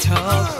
talk. 0.00 0.59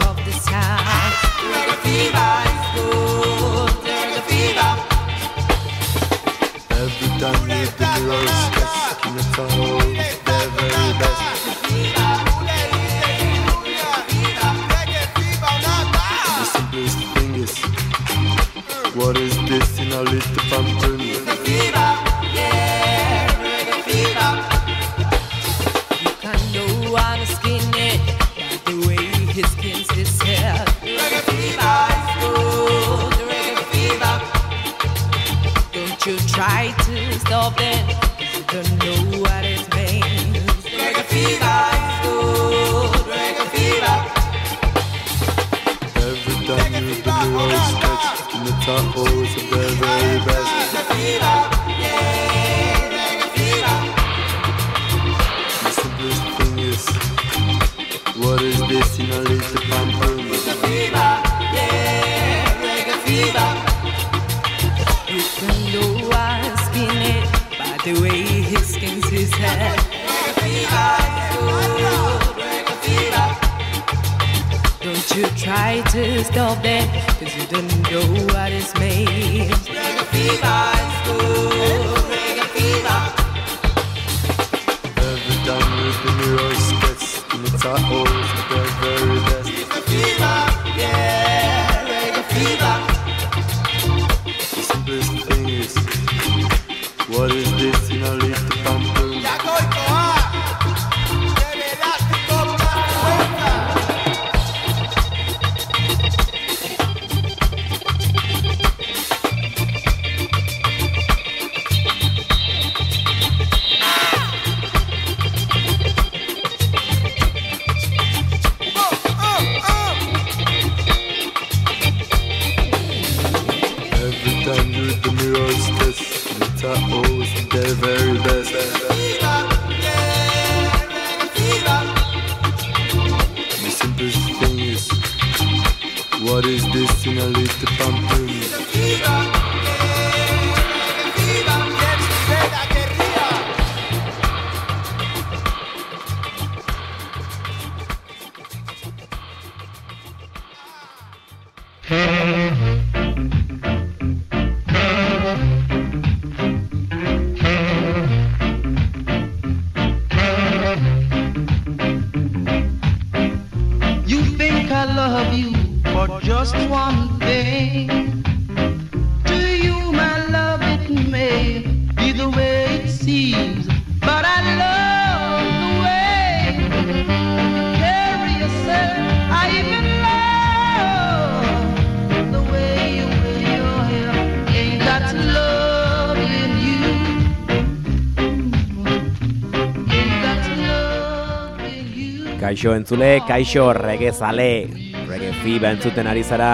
kaixo 192.61 192.75
entzule, 192.77 193.23
kaixo 193.25 193.71
regezale, 193.73 194.69
regezi 195.09 195.55
bentzuten 195.63 196.11
ari 196.11 196.21
zara, 196.21 196.51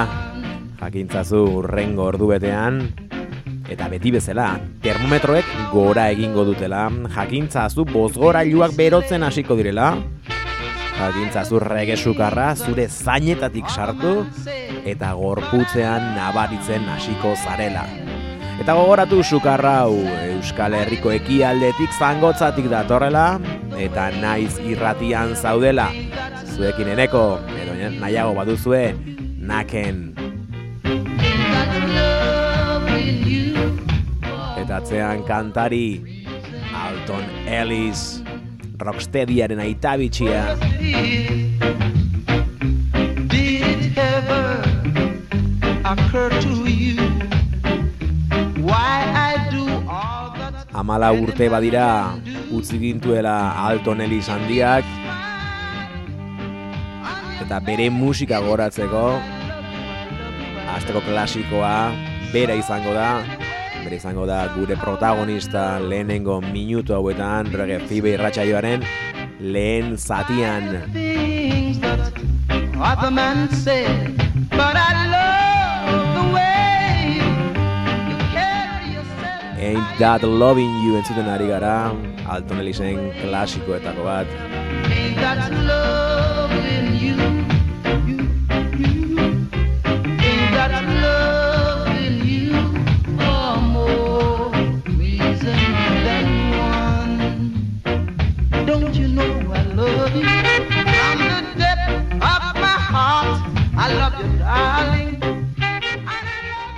jakintzazu 0.79 1.41
urrengo 1.59 2.05
ordubetean, 2.13 2.79
eta 3.67 3.89
beti 3.91 4.13
bezala, 4.15 4.53
termometroek 4.87 5.51
gora 5.73 6.07
egingo 6.15 6.47
dutela, 6.47 6.85
jakintzazu 7.11 7.89
bozgora 7.91 8.47
iluak 8.47 8.79
berotzen 8.79 9.27
hasiko 9.27 9.59
direla, 9.59 9.97
jakintzazu 11.03 11.59
regezukarra 11.67 12.53
zure 12.55 12.87
zainetatik 12.87 13.67
sartu, 13.67 14.21
eta 14.87 15.11
gorputzean 15.19 16.13
nabaritzen 16.15 16.87
hasiko 16.95 17.35
zarela. 17.35 18.06
Eta 18.57 18.73
gogoratu 18.73 19.21
sukarrau 19.21 19.93
Euskal 20.33 20.75
Herriko 20.79 21.13
ekialdetik 21.13 21.93
zangotzatik 21.99 22.71
datorrela 22.73 23.37
eta 23.77 24.09
naiz 24.17 24.57
irratian 24.65 25.35
zaudela. 25.37 25.91
Zuekin 26.57 26.89
eneko 26.95 27.39
edo 27.61 27.77
nahiago 28.01 28.33
baduzue 28.39 28.95
naken. 29.51 30.17
Eta 34.63 34.81
atzean 34.81 35.23
kantari 35.29 36.01
Alton 36.73 37.29
Ellis 37.47 38.23
Rocksteadiaren 38.81 39.61
aitabitxia 39.61 40.57
Did 43.29 43.97
ever 43.97 44.65
occur 45.85 46.31
to 46.41 46.66
amala 50.87 51.11
urte 51.11 51.49
badira 51.51 52.15
utzi 52.55 52.79
gintuela 52.79 53.59
Alton 53.59 53.99
Ellis 54.05 54.29
handiak. 54.31 54.87
Eta 57.43 57.59
bere 57.59 57.89
musika 57.91 58.39
goratzeko 58.39 59.01
azteko 60.77 61.03
klasikoa 61.09 61.91
bera 62.31 62.55
izango 62.55 62.95
da. 62.95 63.09
Bera 63.83 63.99
izango 63.99 64.29
da 64.31 64.45
gure 64.55 64.77
protagonista 64.79 65.81
lehenengo 65.83 66.39
minutu 66.53 66.95
hauetan 66.95 67.51
rege 67.51 67.81
fibe 67.91 68.15
irratxaioaren 68.15 68.87
lehen 69.41 69.99
zatian. 69.99 70.71
What 72.79 73.03
the 73.03 73.11
man 73.11 73.51
said, 73.51 74.15
but 74.55 74.79
I 74.79 75.11
love 75.11 75.46
Ain't 79.59 79.99
That 79.99 80.23
Loving 80.23 80.69
You 80.85 80.97
entzuten 80.99 81.29
ari 81.33 81.47
gara, 81.49 81.89
Alton 82.29 82.59
Elizen 82.61 82.99
klasikoetako 83.23 84.05
bat. 84.05 84.29
Ain't 84.93 85.17
that 85.17 85.49
loving 85.65 86.96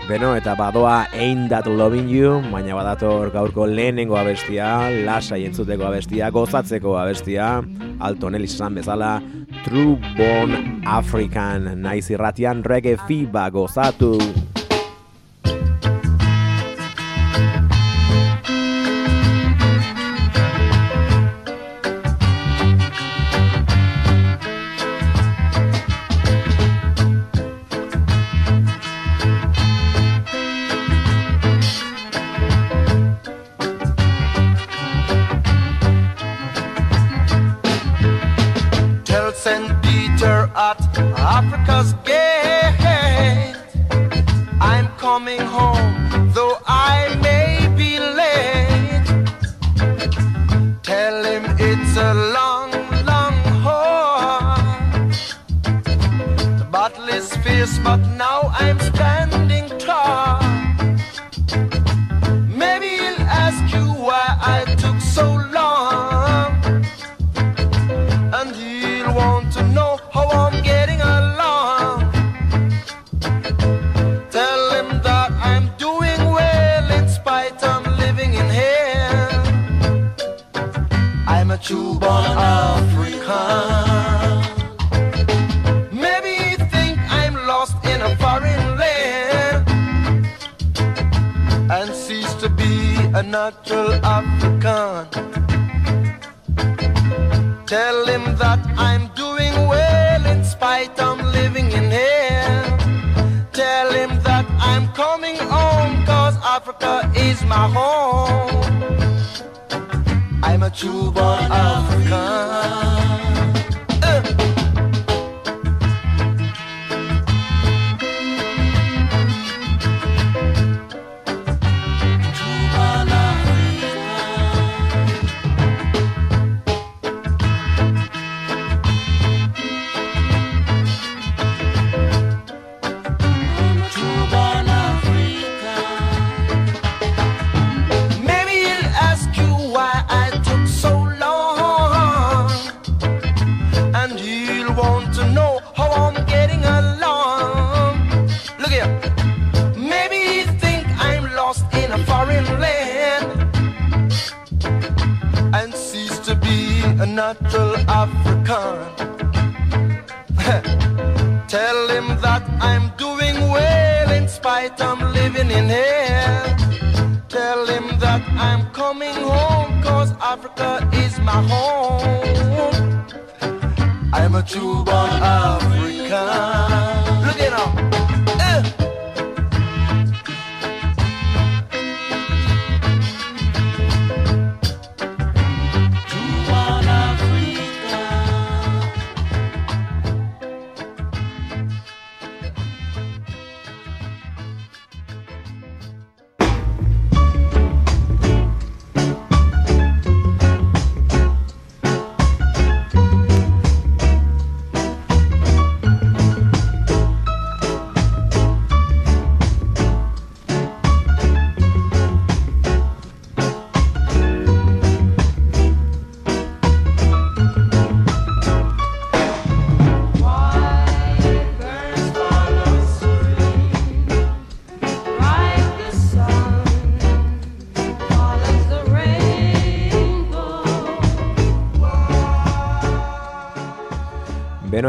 Beno, 0.08 0.31
eta 0.32 0.55
badoa 0.56 1.10
Ain't 1.12 1.50
That 1.52 1.66
Loving 1.69 2.08
You, 2.08 2.38
baina 2.49 2.72
badator 2.72 3.28
gaurko 3.28 3.66
lehenengo 3.69 4.16
abestia, 4.16 4.88
lasai 5.05 5.43
entzuteko 5.44 5.84
abestia, 5.84 6.31
gozatzeko 6.32 6.96
abestia, 6.96 7.50
Alton 8.00 8.38
Ellis 8.40 8.55
esan 8.56 8.81
bezala, 8.81 9.19
True 9.66 10.00
Born 10.16 10.81
African, 10.88 11.75
naiz 11.84 12.06
irratian 12.08 12.64
reggae 12.64 12.96
fiba 13.05 13.50
gozatu. 13.52 14.16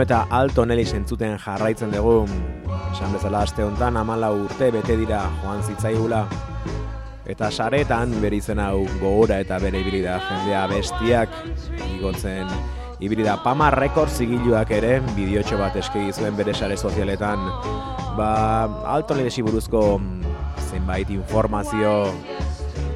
Eta 0.09 0.25
Alto 0.33 0.63
Nelis 0.65 0.89
entzuten 0.97 1.35
jarraitzen 1.37 1.91
dugu, 1.93 2.23
esan 2.95 3.11
bezala 3.13 3.43
aste 3.45 3.61
honetan 3.61 3.99
amala 3.99 4.31
urte 4.33 4.71
bete 4.73 4.95
dira 4.97 5.19
joan 5.43 5.61
zitzaigula. 5.61 6.23
Eta 7.29 7.51
saretan 7.53 8.15
bere 8.23 8.39
izen 8.41 8.57
hau 8.57 8.87
gogora 9.03 9.37
eta 9.43 9.59
bere 9.61 9.83
ibilida 9.83 10.15
jendea 10.25 10.63
bestiak 10.71 11.37
igotzen. 11.99 12.49
Ibilida 13.05 13.37
Pama 13.43 13.69
Record 13.69 14.09
zigiluak 14.09 14.73
ere 14.79 14.95
bideotxo 15.13 15.61
bat 15.61 15.77
eskegi 15.77 16.09
zuen 16.09 16.33
bere 16.39 16.57
sare 16.57 16.77
sozialetan. 16.77 17.45
Ba 18.17 18.31
Alto 18.89 19.13
Nelisi 19.13 19.45
buruzko 19.45 19.83
zenbait 20.71 21.13
informazio 21.13 21.99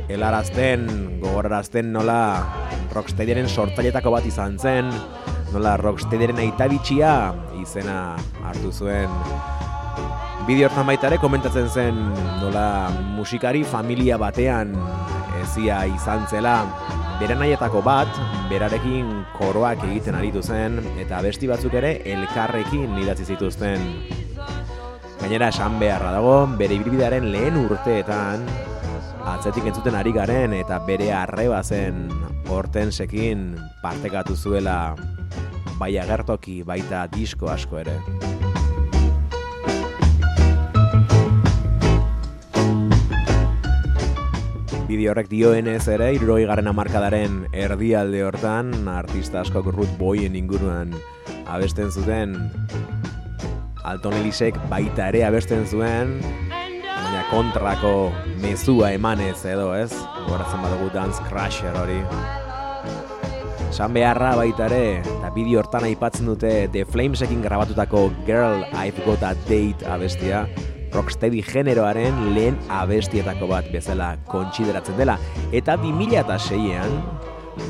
helarazten, 0.09 0.89
gogorarazten 1.21 1.93
nola 1.93 2.23
Rocksteadyaren 2.89 3.45
sortzailetako 3.45 4.17
bat 4.17 4.25
izan 4.25 4.57
zen, 4.57 4.89
nola 5.53 5.75
Rocksteadyaren 5.77 6.41
aita 6.43 6.67
bitxia 6.71 7.13
izena 7.61 8.15
hartu 8.43 8.71
zuen. 8.73 9.11
Bideo 10.47 10.67
hortan 10.67 10.89
baita 10.89 11.07
ere 11.07 11.21
komentatzen 11.21 11.69
zen 11.69 11.99
nola 12.41 12.89
musikari 13.15 13.63
familia 13.63 14.17
batean 14.19 14.73
ezia 15.43 15.83
izan 15.87 16.25
zela 16.27 16.57
bere 17.19 17.37
nahietako 17.37 17.79
bat, 17.85 18.09
berarekin 18.49 19.11
koroak 19.37 19.85
egiten 19.87 20.17
aritu 20.17 20.41
zen, 20.43 20.79
eta 20.99 21.21
besti 21.23 21.47
batzuk 21.47 21.77
ere 21.79 21.93
elkarrekin 22.15 22.97
idatzi 22.99 23.29
zituzten. 23.35 23.85
Gainera 25.21 25.47
esan 25.53 25.77
beharra 25.79 26.11
dago, 26.17 26.35
bere 26.59 26.75
ibilbidearen 26.75 27.29
lehen 27.31 27.61
urteetan, 27.61 28.43
atzetik 29.23 29.65
entzuten 29.69 29.95
ari 29.95 30.11
garen 30.11 30.53
eta 30.57 30.81
bere 30.83 31.09
arreba 31.15 31.61
zen 31.63 32.09
hortensekin 32.51 33.53
partekatu 33.81 34.35
zuela 34.35 34.95
bai 35.79 35.95
agertoki 35.97 36.61
baita 36.67 37.05
disko 37.11 37.47
asko 37.51 37.79
ere. 37.79 37.95
Bideo 44.83 45.13
horrek 45.13 45.29
dioenez 45.31 45.87
ere, 45.89 46.11
irroi 46.13 46.43
garen 46.45 46.67
amarkadaren 46.69 47.39
erdialde 47.55 48.21
hortan, 48.27 48.73
artista 48.91 49.41
askok 49.41 49.71
Ruth 49.71 49.95
Boyen 49.97 50.35
inguruan 50.35 50.93
abesten 51.47 51.89
zuten, 51.89 52.35
Alton 53.83 54.19
Elisek 54.19 54.59
baita 54.69 55.07
ere 55.09 55.23
abesten 55.25 55.65
zuen, 55.65 56.19
kontrako 57.33 58.11
mezua 58.43 58.91
emanez 58.93 59.39
edo, 59.49 59.71
ez? 59.73 59.89
Goratzen 60.27 60.61
badugu 60.61 60.91
Dance 60.93 61.23
Crusher 61.25 61.73
hori. 61.79 61.97
San 63.73 63.95
beharra 63.95 64.35
baita 64.37 64.67
ere, 64.67 64.99
eta 65.01 65.31
bideo 65.33 65.63
hortan 65.63 65.87
aipatzen 65.87 66.29
dute 66.29 66.51
The 66.75 66.83
Flamesekin 66.85 67.41
grabatutako 67.41 68.03
Girl 68.27 68.61
I've 68.77 69.01
Got 69.07 69.25
a 69.25 69.31
Date 69.47 69.87
abestia, 69.89 70.43
rocksteady 70.93 71.41
generoaren 71.47 72.35
lehen 72.35 72.59
abestietako 72.69 73.49
bat 73.49 73.71
bezala 73.73 74.11
kontsideratzen 74.29 75.01
dela. 75.01 75.17
Eta 75.49 75.79
2006an, 75.81 76.93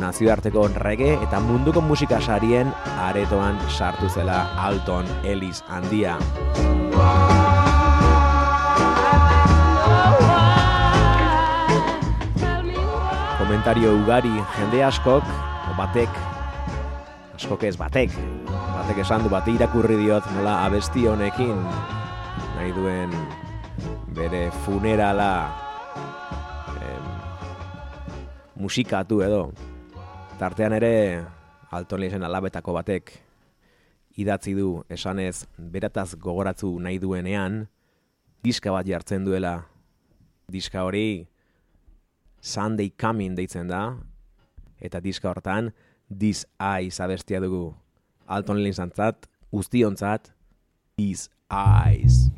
nazioarteko 0.03 0.67
reggae 0.84 1.15
eta 1.22 1.39
munduko 1.39 1.79
musika 1.79 2.20
sarien 2.20 2.75
aretoan 3.08 3.63
sartu 3.72 4.12
zela 4.12 4.43
Alton 4.67 5.08
Ellis 5.24 5.63
handia. 5.72 6.20
Komentario 13.54 13.92
ugari 13.94 14.32
jende 14.58 14.80
askok, 14.82 15.28
o 15.70 15.74
batek, 15.78 16.10
askok 17.38 17.62
ez 17.68 17.76
batek, 17.78 18.16
batek 18.50 19.02
esan 19.04 19.22
du 19.22 19.30
bate 19.30 19.54
irakurri 19.54 19.94
diot 20.00 20.26
nola 20.34 20.56
abesti 20.66 21.04
honekin 21.06 21.60
nahi 22.56 22.72
duen 22.74 23.14
bere 24.18 24.48
funerala 24.66 25.54
em, 26.82 27.06
musikatu 28.58 29.20
edo. 29.22 29.44
Tartean 30.42 30.74
ere 30.74 31.22
Alton 31.70 32.26
alabetako 32.26 32.74
batek 32.74 33.14
idatzi 34.18 34.56
du 34.58 34.82
esanez 34.90 35.46
berataz 35.60 36.16
gogoratzu 36.16 36.80
nahi 36.80 36.98
duenean 36.98 37.68
diska 38.42 38.74
bat 38.74 38.90
jartzen 38.90 39.30
duela. 39.30 39.68
Diska 40.50 40.82
hori 40.82 41.28
Sunday 42.44 42.92
Coming 43.00 43.38
deitzen 43.40 43.70
da 43.72 43.96
eta 44.84 45.00
diska 45.00 45.30
hortan 45.32 45.72
This 46.12 46.44
Eyes 46.60 47.00
abestia 47.00 47.40
dugu. 47.40 47.74
Alton 48.28 48.60
Lisantzat, 48.64 49.30
guztiontzat, 49.52 50.34
These 50.98 51.30
Eyes. 51.50 52.30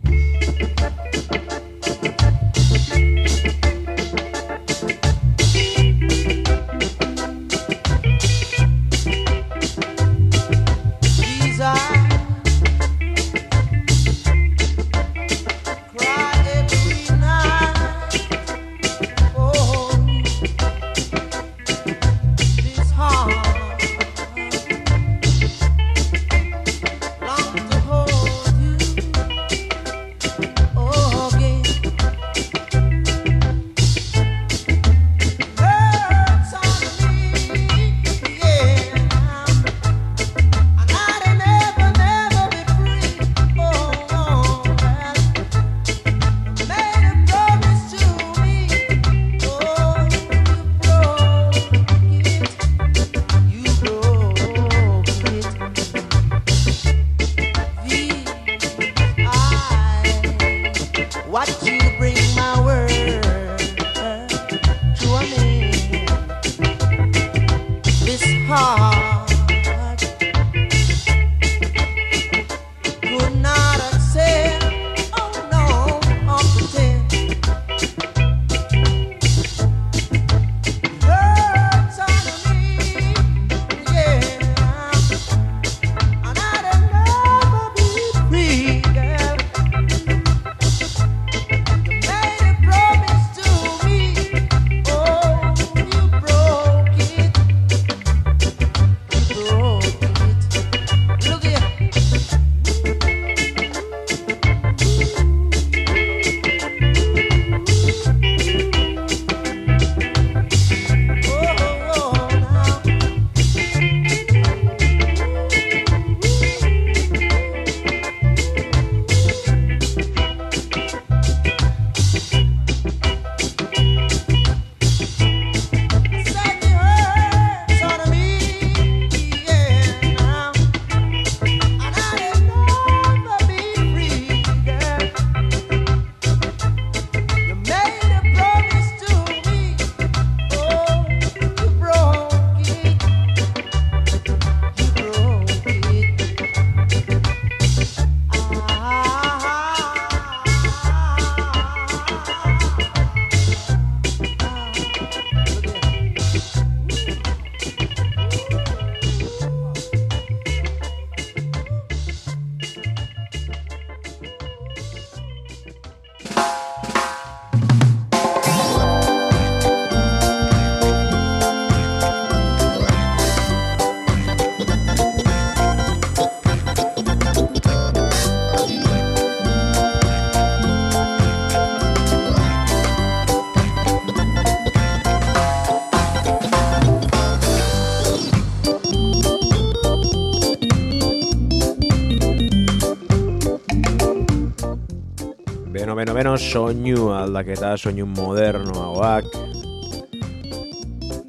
beno, 195.95 196.13
beno, 196.13 196.13
beno, 196.13 196.37
soinu 196.37 197.09
aldaketa, 197.15 197.77
soinu 197.77 198.05
modernoagoak. 198.05 199.25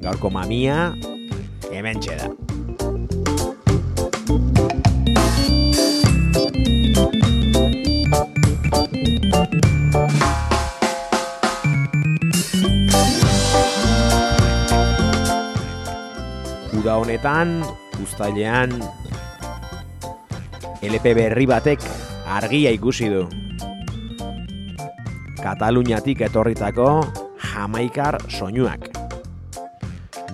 Gaurko 0.03 0.29
mamia, 0.29 0.91
hemen 1.71 2.01
da. 2.03 2.27
Uda 16.75 16.99
honetan, 16.99 17.63
ustailean, 18.03 18.75
LP 20.83 21.15
berri 21.15 21.47
batek 21.47 21.79
argia 22.27 22.75
ikusi 22.75 23.13
du. 23.15 23.46
Kataluniatik 25.47 26.27
etorritako 26.27 27.07
Jamaikar 27.39 28.17
soinuak. 28.27 28.91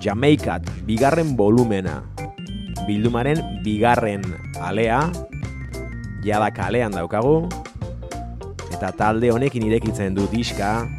Jamaikat 0.02 0.66
bigarren 0.90 1.38
volumena. 1.38 2.00
Bildumaren 2.88 3.38
bigarren 3.62 4.26
alea, 4.58 5.06
jada 6.26 6.50
kalean 6.50 6.98
daukagu, 6.98 7.46
eta 8.74 8.90
talde 8.98 9.30
honekin 9.30 9.70
irekitzen 9.70 10.18
du 10.18 10.26
diska, 10.34 10.90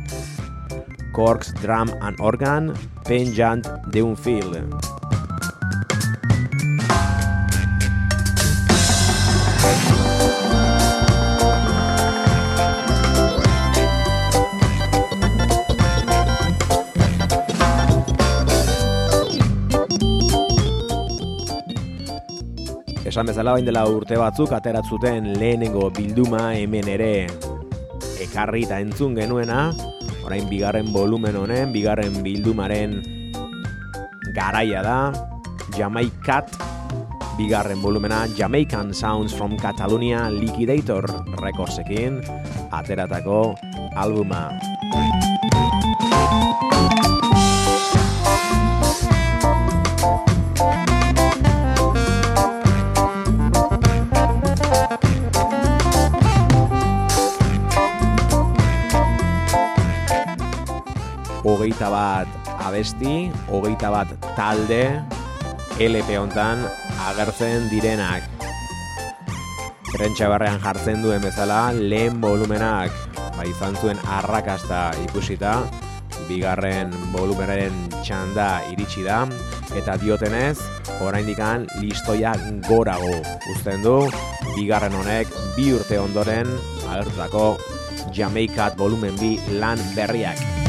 Corks 1.11 1.51
Drum 1.59 1.91
and 1.99 2.23
Organ, 2.23 2.71
Penjant 3.03 3.67
de 3.91 4.07
un 4.07 4.15
bezala 23.35 23.57
bain 23.57 23.67
dela 23.67 23.81
urte 23.91 24.15
batzuk 24.15 24.53
ateratzuten 24.55 25.25
lehenengo 25.41 25.89
bilduma 25.91 26.53
hemen 26.55 26.87
ere 26.87 27.27
ekarri 28.23 28.61
eta 28.63 28.77
entzun 28.79 29.17
genuena, 29.19 29.73
orain 30.23 30.47
bigarren 30.47 30.93
volumen 30.95 31.35
honen, 31.41 31.73
bigarren 31.75 32.21
bildumaren 32.23 32.95
garaia 34.37 34.85
da, 34.87 34.99
Jamaikat, 35.75 36.55
bigarren 37.35 37.83
volumena 37.83 38.23
Jamaican 38.39 38.95
Sounds 38.95 39.35
from 39.35 39.59
Catalonia 39.59 40.31
Liquidator 40.31 41.03
Recordsekin 41.43 42.23
ateratako 42.71 43.59
albuma. 43.99 44.74
Hogeita 61.65 61.89
bat 61.89 62.29
abesti, 62.61 63.33
hogeita 63.49 63.89
bat 63.89 64.11
talde, 64.37 65.01
LP 65.81 66.19
hontan 66.21 66.61
agertzen 67.09 67.71
direnak. 67.71 68.21
Prentsa 69.89 70.29
barrean 70.29 70.61
jartzen 70.61 71.01
duen 71.01 71.25
bezala, 71.25 71.73
lehen 71.73 72.21
volumenak, 72.21 72.93
ba 73.17 73.47
izan 73.49 73.79
zuen 73.81 73.97
arrakasta 74.05 74.91
ikusita, 75.07 75.55
bigarren 76.29 76.93
volumenaren 77.15 77.73
txanda 78.03 78.61
iritsi 78.75 79.07
da, 79.07 79.23
eta 79.73 79.97
diotenez, 80.03 80.59
oraindikan 81.01 81.65
listoia 81.81 82.35
gorago 82.69 83.23
uzten 83.55 83.81
du, 83.81 84.03
bigarren 84.53 85.01
honek 85.01 85.33
bi 85.57 85.71
urte 85.73 85.97
ondoren 86.03 86.53
agertutako 86.91 87.55
Jamaikat 88.13 88.77
volumen 88.77 89.17
bi 89.17 89.39
lan 89.57 89.81
berriak. 89.97 90.64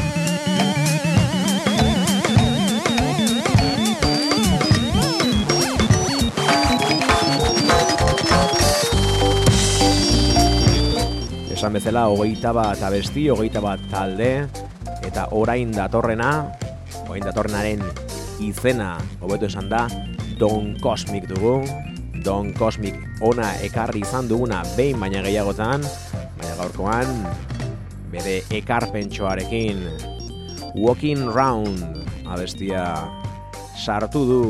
Esan 11.65 11.73
bezala, 11.73 12.03
hogeita 12.13 12.51
bat 12.53 12.81
abesti, 12.85 13.23
hogeita 13.33 13.57
bat 13.57 13.81
talde, 13.89 14.45
eta 15.01 15.23
orain 15.33 15.71
datorrena, 15.73 16.27
orain 17.07 17.25
datorrenaren 17.25 17.81
izena, 18.45 18.91
hobeto 19.17 19.47
esan 19.49 19.65
da, 19.71 19.87
Don 20.37 20.75
Cosmic 20.77 21.25
dugu. 21.25 21.55
Don 22.21 22.53
Cosmic 22.53 23.01
ona 23.25 23.49
ekarri 23.65 24.03
izan 24.05 24.29
duguna 24.29 24.61
behin 24.75 25.01
baina 25.01 25.25
gehiagotan, 25.25 25.81
baina 26.37 26.53
gaurkoan, 26.61 27.25
bere 28.13 28.43
ekarpentsoarekin 28.61 29.81
Walking 30.77 31.33
Round 31.33 32.05
abestia 32.29 32.91
sartu 33.73 34.21
du 34.29 34.41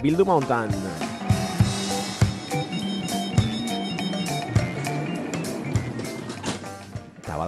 bilduma 0.00 0.40
hontan. 0.40 0.72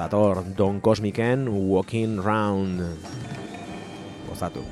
Eta 0.07 0.15
badator 0.23 0.55
Don 0.55 0.79
Cosmicen 0.81 1.49
Walking 1.51 2.23
Round 2.23 2.79
gozatu. 4.29 4.63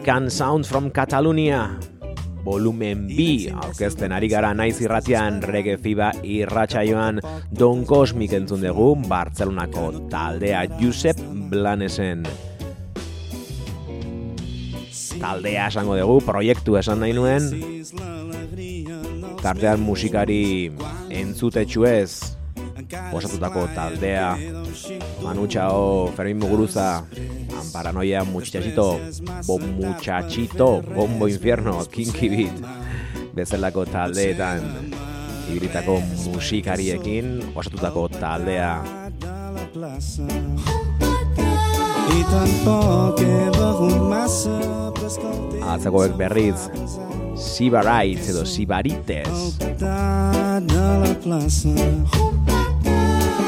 Jamaican 0.00 0.30
Sound 0.30 0.64
from 0.64 0.90
Catalonia. 0.90 1.76
Volumen 2.40 3.04
B 3.04 3.50
aurkezten 3.52 4.14
ari 4.16 4.30
gara 4.32 4.54
naiz 4.56 4.78
irratian 4.80 5.42
reggae 5.44 5.76
fiba 5.76 6.08
irratsaioan. 6.24 7.20
Don 7.52 7.84
Cosmic 7.84 8.32
entzun 8.32 8.64
dugu 8.64 8.94
Bartzelonako 9.04 10.08
taldea 10.08 10.64
Josep 10.80 11.20
Blanesen. 11.52 12.24
Taldea 15.20 15.68
esango 15.68 16.00
dugu 16.00 16.16
proiektu 16.24 16.80
esan 16.80 17.04
nahi 17.04 17.12
nuen. 17.12 17.52
Tartean 19.44 19.84
musikari 19.84 20.72
entzutetxuez 21.12 22.40
osatutako 23.12 23.68
taldea. 23.74 24.32
Manu 25.22 25.46
Fermin 26.16 26.38
Muguruza, 26.38 27.04
Amparanoia, 27.70 28.24
Muchachito, 28.24 28.98
Bom 29.46 29.62
Muchachito, 29.78 30.82
Bombo 30.82 31.28
Infierno, 31.28 31.84
Kinky 31.86 32.28
Beat, 32.28 32.56
bezalako 33.34 33.84
taldeetan 33.86 34.90
ibritako 35.54 36.00
musikariekin 36.26 37.38
osatutako 37.54 38.08
taldea 38.08 38.82
atzakoek 45.70 46.16
berriz 46.18 46.68
Sibarites 47.40 48.28
edo 48.34 48.44
Sibarites 48.44 49.56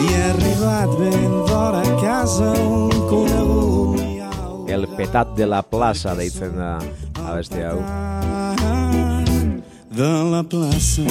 i 0.02 0.14
arribat 0.30 0.98
ben 0.98 1.38
fora 1.46 1.84
casa 2.00 2.52
un 2.62 2.90
conegut 3.10 3.81
El 4.66 4.86
petat 4.96 5.34
de 5.36 5.46
la 5.46 5.62
plaça 5.62 6.14
deitzen 6.14 6.56
da 6.56 6.78
abeste 7.26 7.64
hau. 7.66 7.80
De 9.92 10.10
la 10.32 10.42
plaça. 10.42 11.02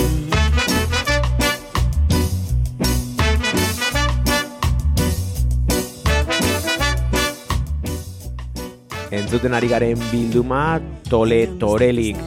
Entzuten 9.12 9.54
ari 9.54 9.68
garen 9.68 10.00
bilduma 10.12 10.80
Tole 11.10 11.44
Torelik. 11.60 12.18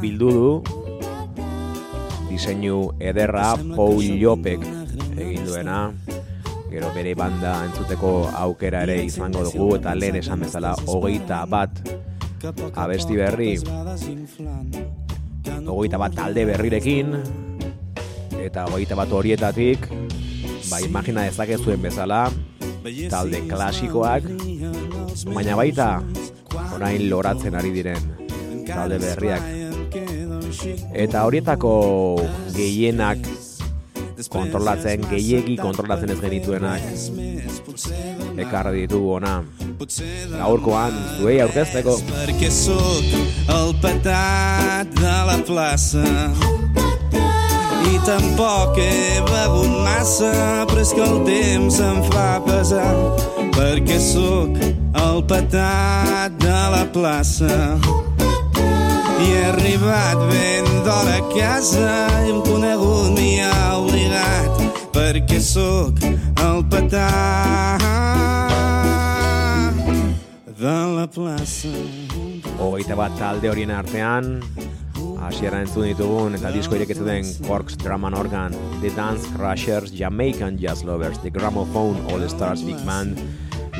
Bildu 0.00 0.30
du. 0.30 0.50
Diseinu 2.30 2.92
ederra 3.02 3.56
Paul 3.74 4.06
Llopek 4.20 4.62
egin 5.18 5.44
duena 5.44 5.80
gero 6.70 6.90
bere 6.94 7.14
banda 7.18 7.52
entzuteko 7.66 8.10
aukera 8.42 8.84
ere 8.86 9.00
izango 9.02 9.42
dugu 9.46 9.74
eta 9.76 9.94
lehen 9.98 10.20
esan 10.20 10.44
bezala 10.44 10.74
hogeita 10.86 11.42
bat 11.50 11.80
abesti 12.74 13.16
berri. 13.18 13.50
hogeita 15.66 15.98
bat 15.98 16.14
talde 16.14 16.44
berrirekin 16.46 17.16
eta 18.38 18.66
hogeita 18.70 18.94
bat 19.02 19.10
horietatik 19.18 19.90
ba 20.70 20.80
imagina 20.86 21.26
dezakezuen 21.26 21.82
bezala 21.82 22.22
talde 23.10 23.42
klasikoak 23.50 24.30
baina 25.34 25.56
baita 25.58 25.90
orain 26.76 27.08
loratzen 27.10 27.54
ari 27.54 27.74
diren 27.74 28.02
talde 28.70 28.98
berriak. 29.02 29.42
Eta 30.94 31.24
horietako 31.26 31.74
gehienak 32.54 33.18
kontrolatzen 34.28 35.06
gehiegi 35.10 35.56
kontrolatzen 35.60 36.10
ez 36.14 36.20
genituenak 36.20 36.82
ekarri 38.44 38.86
ditugu 38.86 39.12
ona 39.16 39.34
gaurkoan 40.36 40.96
zuei 41.18 41.40
aurkezteko. 41.40 41.96
El 43.56 43.74
petat 43.82 44.92
de 45.00 45.16
la 45.30 45.38
plaça 45.46 46.04
i 47.90 47.98
tampoc 48.06 48.78
he 48.78 49.20
begut 49.30 49.72
massa 49.86 50.32
però 50.68 50.82
és 50.84 50.92
que 50.96 51.06
el 51.06 51.22
temps 51.28 51.80
em 51.86 52.02
fa 52.10 52.28
pesar 52.46 52.94
perquè 53.56 53.98
sóc 54.00 54.60
el 54.60 55.24
petat 55.30 56.36
de 56.40 56.60
la 56.74 56.84
plaça. 56.94 57.56
I 59.20 59.26
he 59.28 59.40
arribat 59.50 60.22
ben 60.30 60.68
d'hora 60.84 61.18
a 61.20 61.26
casa 61.34 61.90
i 62.26 62.32
un 62.32 62.40
conegut 62.46 63.10
m'hi 63.16 63.34
ha 63.44 63.49
perquè 64.94 65.40
sóc 65.42 66.00
el 66.04 66.64
petat 66.70 67.82
de 70.60 70.76
la 70.96 71.06
plaça. 71.06 71.72
hogeita 72.60 72.96
bat 72.98 73.14
talde 73.18 73.48
horien 73.50 73.70
artean 73.72 74.40
hasiera 75.20 75.60
entzun 75.62 75.86
ditugun 75.88 76.36
eta 76.36 76.50
disko 76.52 76.76
irekitzen 76.76 77.06
den 77.08 77.28
Corks 77.46 77.76
Drum 77.80 78.04
and 78.04 78.16
Organ, 78.16 78.56
The 78.80 78.90
Dance 78.96 79.28
Crushers, 79.36 79.92
Jamaican 79.92 80.58
Jazz 80.58 80.82
Lovers, 80.84 81.18
The 81.20 81.30
Gramophone 81.30 82.00
All 82.10 82.28
Stars 82.28 82.62
Big 82.64 82.80
Band, 82.86 83.20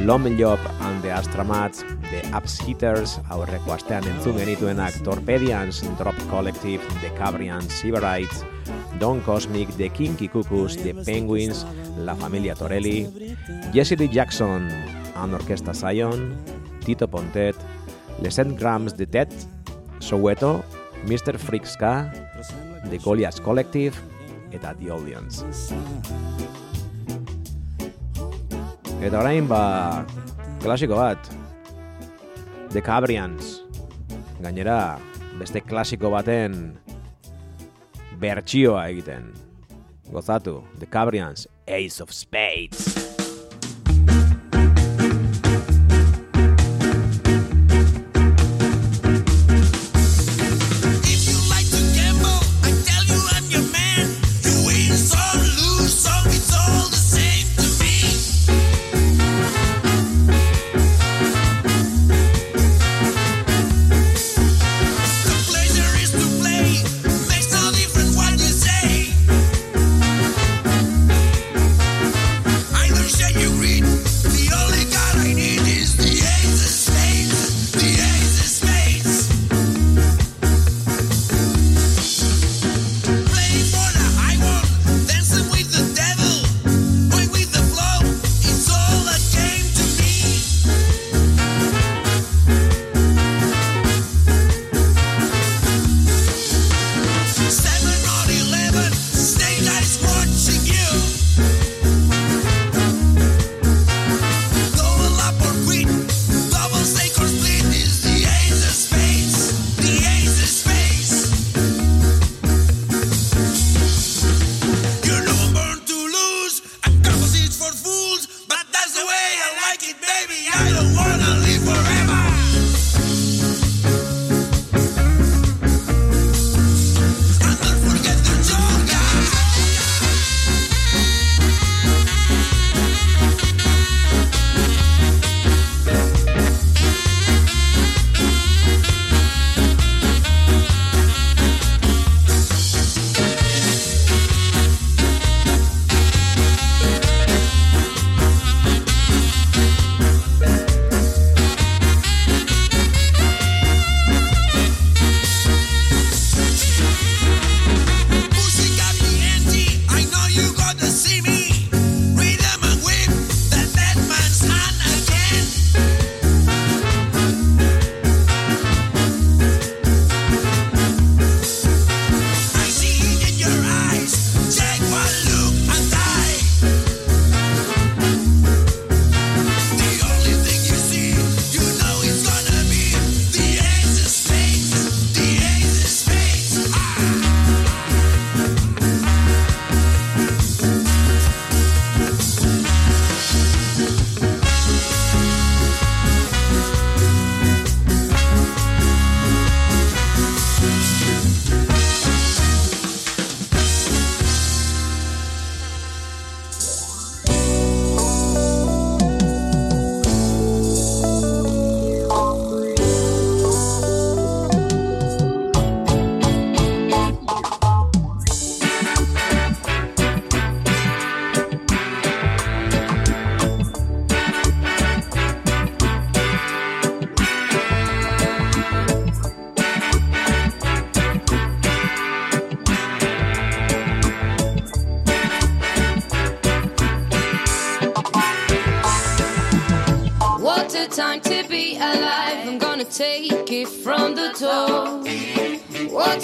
Lomelop 0.05 0.61
and 0.81 1.03
the 1.03 1.09
Astramats, 1.09 1.85
The 2.11 2.23
Upseaters, 2.37 3.19
aurreko 3.29 3.75
astean 3.77 4.07
entzun 4.09 4.39
genituenak 4.41 5.01
Torpedians, 5.05 5.83
Drop 5.99 6.17
Collective, 6.31 6.81
The 7.01 7.11
Cabrians, 7.19 7.73
Sibarites, 7.81 8.45
Don 8.99 9.21
Cosmic, 9.21 9.69
The 9.77 9.89
Kinky 9.89 10.29
Cuckoos, 10.29 10.77
The 10.77 10.95
Penguins, 11.05 11.67
La 11.99 12.15
Familia 12.15 12.55
Torelli, 12.55 13.09
Jesse 13.73 13.97
D. 13.97 14.09
Jackson, 14.09 14.69
and 15.17 15.35
Orquesta 15.35 15.75
Zion, 15.75 16.37
Tito 16.85 17.07
Pontet, 17.09 17.57
Les 18.21 18.35
Cent 18.35 18.59
Grams 18.59 18.97
de 18.97 19.07
Ted, 19.07 19.29
Soweto, 20.01 20.65
Mr. 21.07 21.39
Freak 21.39 21.67
Ska, 21.67 22.11
The 22.91 22.99
Goliath 22.99 23.41
Collective, 23.41 23.97
eta 24.53 24.75
The 24.75 24.91
Audience. 24.91 25.45
Eta 29.01 29.17
orain, 29.17 29.49
ba, 29.49 30.05
klasiko 30.61 30.99
bat, 31.01 31.19
The 32.73 32.83
Cabrians. 32.83 33.63
Gainera, 34.41 34.99
beste 35.41 35.61
klasiko 35.65 36.11
baten 36.13 36.79
bertsioa 38.21 38.87
egiten. 38.89 39.33
Gozatu, 40.13 40.65
The 40.79 40.87
Cabrians, 40.87 41.49
Ace 41.67 42.03
of 42.03 42.11
Spades. 42.11 43.10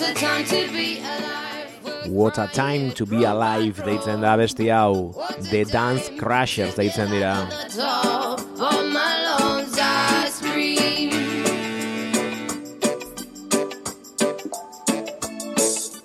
What 0.06 0.16
a 0.16 0.20
time 0.20 0.44
to 0.44 0.68
be 0.72 0.98
alive. 1.00 2.06
What 2.06 2.38
a 2.38 2.46
time 2.46 2.92
to 2.92 3.06
be 3.06 3.24
alive 3.24 3.82
deitzen 3.84 4.20
da 4.20 4.36
besti 4.36 4.68
hau. 4.70 5.12
The 5.50 5.64
Dance 5.64 6.10
Crashers 6.10 6.76
deitzen 6.76 7.10
dira. 7.10 7.48
The 7.50 7.82
top 7.82 8.40
of 8.40 8.86
my 8.92 9.14
lungs 9.26 9.76
I 9.80 10.28
scream. 10.30 11.10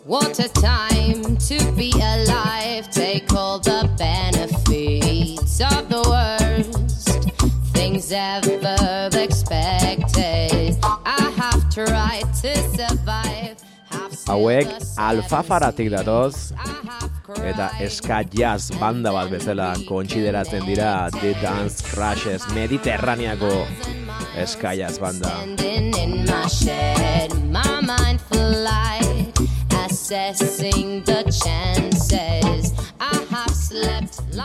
What 0.05 0.39
a 0.39 0.49
time 0.49 1.37
to 1.49 1.71
be 1.77 1.91
alive. 2.01 2.89
Take 2.89 3.31
all 3.33 3.59
the 3.59 3.87
benefits 3.99 5.61
of 5.61 5.89
the 5.89 6.01
worst 6.09 7.29
things 7.71 8.11
ever 8.11 9.09
expected. 9.13 10.00
Hauek 14.29 14.69
alfafaratik 15.01 15.89
datoz, 15.91 16.51
eta 17.41 17.69
ska 17.89 18.21
jazz 18.33 18.71
banda 18.79 19.11
bat 19.15 19.31
bezala 19.31 19.71
kontsideratzen 19.87 20.65
dira 20.65 21.09
The 21.15 21.33
Dance 21.41 21.83
Crashers 21.89 22.45
Mediterraneako 22.55 23.65
ska 24.45 24.73
jazz 24.73 24.99
banda. 24.99 25.33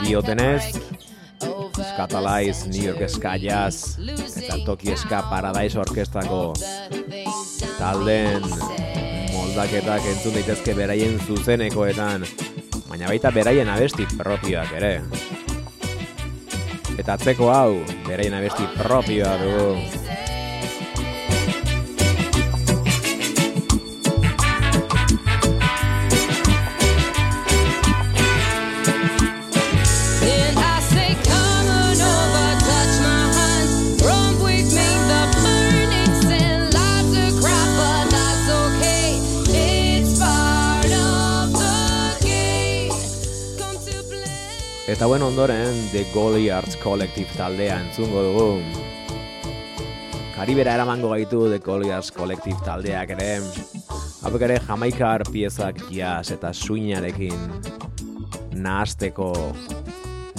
Diotenez, 0.06 0.62
Skatalaiz, 1.92 2.66
New 2.66 2.82
York 2.82 3.10
Ska 3.10 3.36
Jazz, 3.36 3.98
eta 4.36 4.58
Toki 4.64 4.96
Ska 4.96 5.22
Paradise 5.30 5.78
Orkestako 5.78 6.54
taldeen 7.78 8.42
moldaketak 9.56 10.04
entzun 10.10 10.34
daitezke 10.36 10.74
beraien 10.76 11.14
zuzenekoetan, 11.24 12.26
baina 12.90 13.08
baita 13.08 13.30
beraien 13.32 13.70
abesti 13.72 14.04
propioak 14.18 14.74
ere. 14.76 14.90
Eta 17.00 17.16
atzeko 17.16 17.48
hau, 17.54 17.78
beraien 18.04 18.36
abesti 18.36 18.68
propioa 18.76 19.32
dugu. 19.40 20.05
Eta 44.96 45.04
buen 45.04 45.20
ondoren, 45.20 45.76
The 45.92 46.06
Goliards 46.14 46.78
Collective 46.80 47.28
taldea 47.36 47.74
entzungo 47.82 48.22
dugu. 48.24 48.44
Karibera 50.32 50.72
eramango 50.72 51.10
gaitu 51.10 51.50
The 51.50 51.58
Goliards 51.60 52.08
Collective 52.16 52.56
taldeak 52.64 53.12
ere. 53.12 53.26
Hauek 54.24 54.44
ere 54.46 54.56
jamaikar 54.64 55.26
piezak 55.28 55.82
jazz 55.92 56.32
eta 56.32 56.54
suinarekin 56.56 57.44
nahasteko 58.56 59.34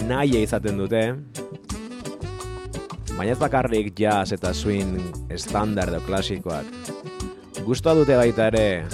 nahi 0.10 0.42
izaten 0.42 0.82
dute. 0.82 1.04
Baina 3.14 3.36
ez 3.36 3.38
bakarrik 3.38 3.94
jazz 3.94 4.34
eta 4.34 4.56
swing 4.58 4.98
standardo 5.38 6.02
klasikoak. 6.10 6.66
Gustoa 7.62 7.94
dute 7.94 8.18
baita 8.18 8.50
ere 8.50 8.88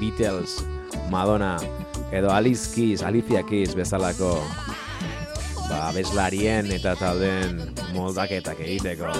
Beatles, 0.00 0.62
Madonna 1.12 1.58
edo 2.08 2.32
Alice 2.32 2.72
Keys, 2.72 3.04
Alicia 3.04 3.44
Keys 3.44 3.76
bezalako 3.76 4.38
ba, 5.70 5.90
bezlarien 5.94 6.70
eta 6.74 6.94
taldeen 6.98 7.60
moldaketak 7.94 8.60
egiteko. 8.66 9.10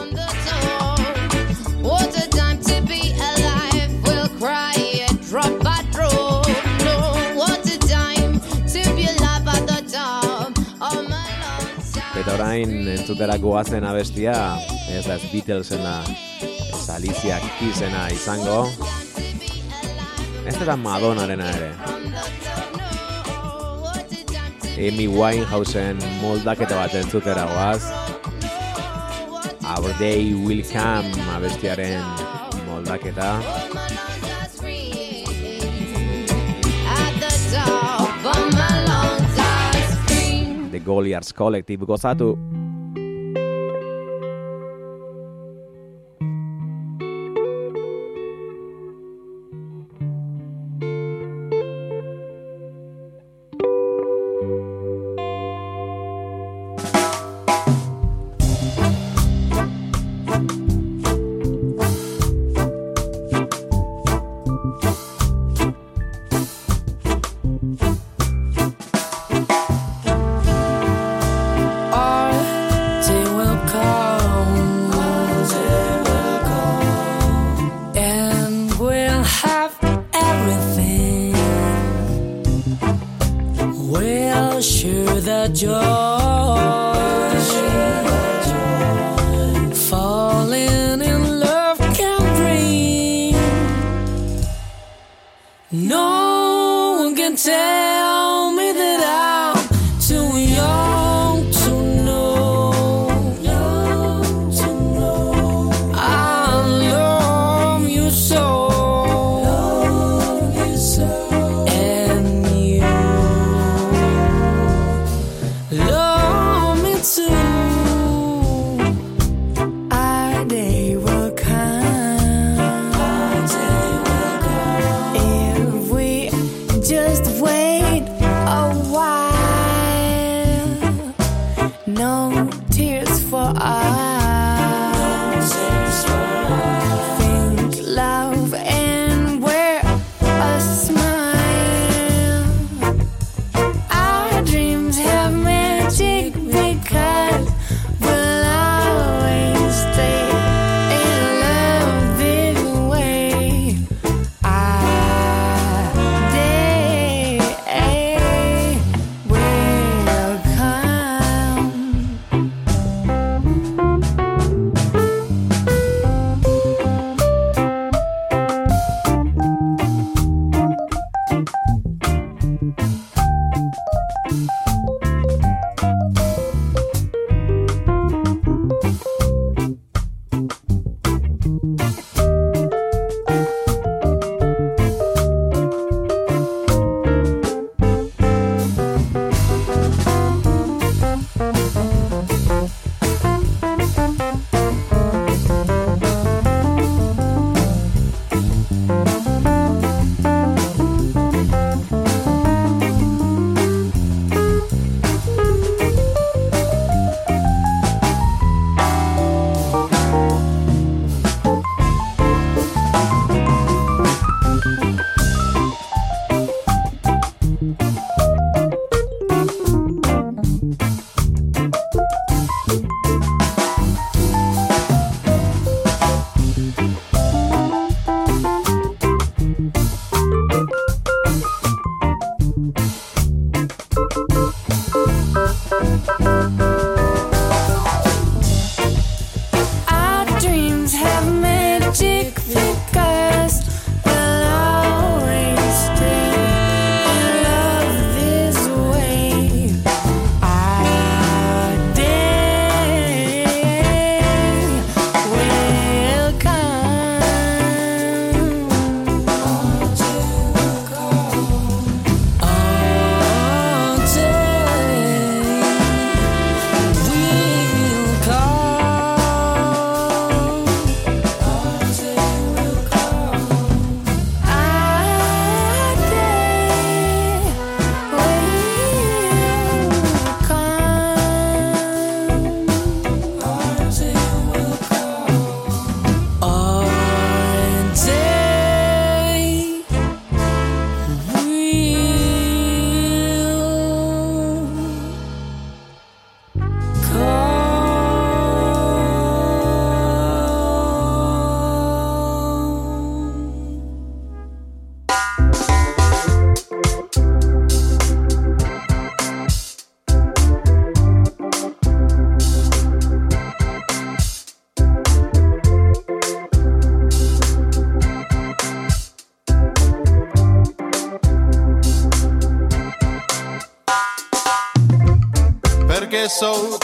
What 1.80 2.16
a 2.18 2.26
time 2.28 2.58
to 2.68 2.80
be 2.86 3.14
alive. 3.14 3.90
We'll 4.04 4.28
cry 4.38 4.74
it 4.76 5.22
drop 5.30 5.54
by 5.64 5.82
drop. 5.92 6.46
No, 6.84 6.96
what 7.38 7.64
a 7.66 7.78
time 7.86 8.40
to 8.74 8.82
be 8.96 9.06
alive 9.06 9.46
at 9.48 9.66
the 9.66 9.80
top 9.90 10.58
of 10.80 11.08
my 11.08 11.30
lungs. 11.42 11.94
Eta 12.20 12.34
orain 12.34 12.74
entzutera 12.96 13.38
goazen 13.40 13.86
abestia, 13.86 14.34
ez 14.90 15.06
da 15.06 15.16
ez 15.16 15.30
Beatlesena, 15.32 16.00
ez 16.42 16.88
Alicia 16.90 17.40
Keysena 17.60 18.08
izango, 18.12 18.66
ez 20.44 20.58
da 20.58 20.76
Madonnarena 20.76 21.54
ere. 21.56 21.89
Amy 24.80 25.06
Winehousen 25.12 25.98
moldaketa 26.22 26.78
bat 26.78 26.94
entzutera 26.96 27.42
goaz, 27.50 27.84
Our 29.68 29.92
Day 29.98 30.32
Will 30.32 30.62
Come 30.64 31.12
abestiaren 31.34 32.00
moldaketa. 32.64 33.34
The 40.70 40.80
Goliards 40.80 41.34
Collective 41.34 41.84
gozatu. 41.84 42.38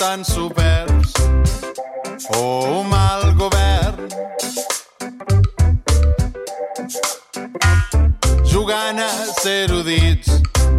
Tan 0.06 0.24
supers 0.24 1.14
o 2.38 2.78
un 2.78 2.88
mal 2.88 3.34
govern. 3.34 4.06
Jugant 8.46 9.00
a 9.02 9.08
ser 9.40 9.64
erudits, 9.64 10.30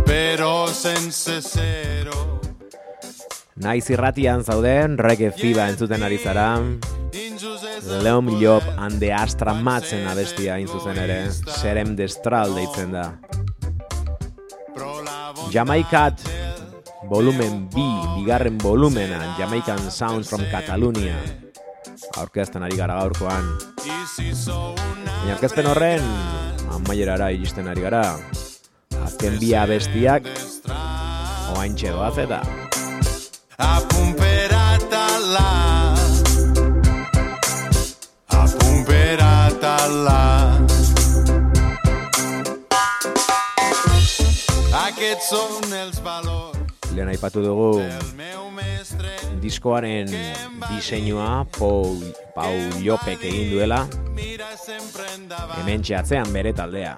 però 0.07 0.69
sense 0.71 1.41
ser-ho. 1.43 2.39
Naiz 3.59 3.91
irratian 3.91 4.47
zauden, 4.47 4.95
reggae 4.95 5.34
fiba 5.36 5.67
entzuten 5.67 6.07
ari 6.07 6.23
zara. 6.23 6.47
Leon 8.07 8.32
Job 8.39 8.63
and 8.78 9.01
the 9.03 9.11
Astra 9.11 9.51
Matzen 9.53 10.07
abestia 10.07 10.55
hain 10.55 10.71
zuzen 10.71 11.03
ere, 11.03 11.25
Serem 11.59 11.97
Destral 11.99 12.55
deitzen 12.55 12.95
da. 12.95 13.09
Jamaikat 15.51 16.23
volumen 17.03 17.69
B, 17.69 17.75
bigarren 18.17 18.57
volumena, 18.57 19.35
Jamaican 19.37 19.91
Sounds 19.91 20.29
from 20.29 20.41
Catalonia. 20.51 21.15
Aurkezten 22.17 22.63
ari 22.63 22.77
gara 22.77 22.97
gaurkoan. 22.99 23.57
Baina 24.17 25.33
aurkezpen 25.33 25.67
horren, 25.69 26.03
amaierara 26.73 27.31
iristen 27.31 27.67
ari 27.67 27.81
gara. 27.81 28.03
Azken 29.03 29.37
bi 29.39 29.53
abestiak, 29.55 30.25
oain 31.55 31.75
doaz 31.77 32.17
eta. 32.17 32.41
a 33.57 33.81
pumperatala 33.89 35.47
a 38.29 38.43
pumperatala 38.59 40.21
Aquests 44.87 45.29
són 45.31 45.73
els 45.73 45.99
valors 46.05 46.57
Lehen 46.97 47.11
aipatu 47.11 47.43
dugu 47.45 47.67
diskoaren 49.37 50.09
diseinua 50.65 51.45
Pau, 51.59 51.93
Pau 52.33 52.55
Lopek 52.81 53.21
egin 53.21 53.51
duela, 53.51 53.83
hemen 55.59 55.85
atzean 55.99 56.33
bere 56.33 56.55
taldea. 56.57 56.95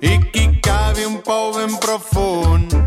i 0.00 0.14
qui 0.30 0.46
cavi 0.62 1.10
un 1.10 1.18
pou 1.26 1.50
ben 1.58 1.74
profund. 1.82 2.78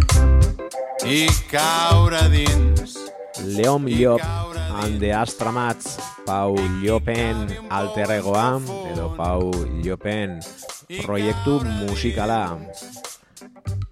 I 1.03 1.27
caure 1.51 2.23
dins. 2.31 2.95
Leon 3.43 3.91
Llop 3.91 4.52
and 4.81 4.99
the 4.99 5.09
Astramats, 5.09 5.99
Pau 6.25 6.55
Llopen 6.81 7.47
alteregoa, 7.69 8.59
edo 8.91 9.13
Pau 9.15 9.51
Llopen 9.83 10.39
proiektu 11.05 11.59
musikala. 11.85 12.57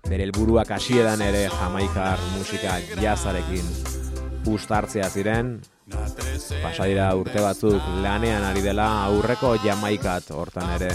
Bere 0.07 0.23
helburuak 0.25 0.71
hasieran 0.71 1.21
ere 1.21 1.47
jamaikar 1.49 2.19
musika 2.37 2.79
jazarekin 3.01 3.67
ustartzea 4.51 5.09
ziren, 5.09 5.61
pasadira 6.63 7.11
urte 7.15 7.39
batzuk 7.43 7.81
lanean 8.03 8.43
ari 8.43 8.61
dela 8.65 8.87
aurreko 9.05 9.55
jamaikat 9.63 10.31
hortan 10.35 10.69
ere 10.79 10.91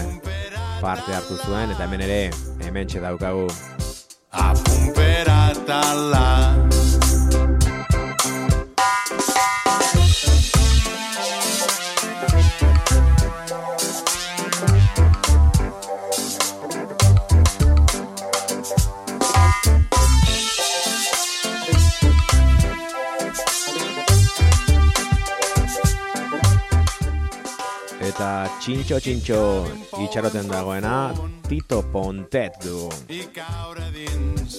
parte 0.80 1.14
hartu 1.16 1.37
zuen, 1.47 1.70
eta 1.72 1.84
hemen 1.84 2.01
ere 2.05 2.30
hemen 2.64 2.89
daukagu 2.89 3.49
a 4.32 4.53
pumperatala 4.53 6.26
txintxo 28.67 28.97
txintxo 28.99 29.41
itxaroten 30.03 30.49
dagoena 30.51 31.14
Tito 31.47 31.85
Pontet 31.87 32.57
du. 32.64 32.89
i 33.14 33.21
caure 33.31 33.85
dins 33.95 34.57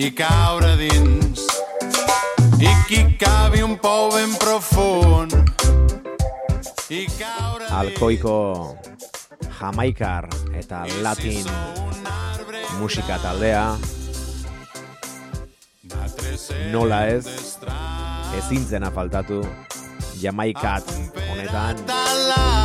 i 0.00 0.06
caure 0.16 0.70
dins 0.80 1.42
i 2.56 2.70
qui 2.88 3.02
cavi 3.20 3.60
un 3.66 3.76
pou 3.84 4.08
ben 4.14 4.32
profund 4.40 5.36
i 6.88 7.02
caure 7.18 7.68
Alkoiko 7.82 8.38
jamaikar 9.60 10.30
eta 10.56 10.80
latin 11.04 11.44
musika 12.80 13.20
taldea. 13.20 13.76
Nola 16.72 17.04
ez 17.12 17.28
ezin 18.40 18.64
zena 18.64 18.88
faltatu 18.88 19.44
jamaikat 20.16 20.88
honetan 21.28 22.61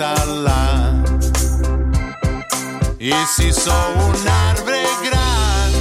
pumperatala 0.00 1.04
i 2.98 3.12
si 3.36 3.52
sou 3.52 3.92
un 4.08 4.28
arbre 4.28 4.80
gran 5.04 5.72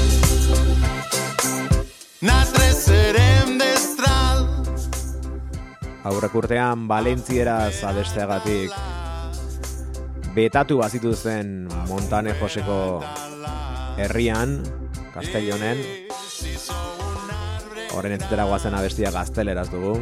nosaltres 2.21 2.83
serem 2.83 3.57
destral 3.59 4.47
aurrek 6.03 6.35
urtean 6.35 6.87
Valentzieraz 6.87 7.83
abesteagatik. 7.83 8.75
Betatu 10.35 10.79
bazitu 10.79 11.13
zen 11.15 11.67
Montane 11.87 12.35
Joseko 12.39 13.01
herrian, 13.97 14.59
Castellonen, 15.13 15.81
horren 17.95 18.15
entzutera 18.15 18.45
guazen 18.45 18.75
abestia 18.75 19.11
gazteleraz 19.11 19.67
dugu. 19.71 19.97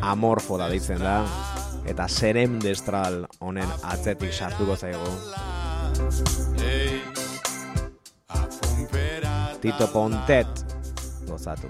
Amorfo 0.00 0.58
da 0.58 0.68
deitzen 0.68 1.00
da, 1.00 1.20
eta 1.86 2.08
serem 2.08 2.58
destral 2.60 3.24
honen 3.40 3.68
atzetik 3.82 4.32
sartuko 4.32 4.76
zaigu. 4.76 5.12
Tito 9.60 9.86
Pontet, 9.92 10.64
gozatu. 11.28 11.68